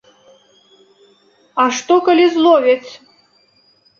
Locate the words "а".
1.63-1.67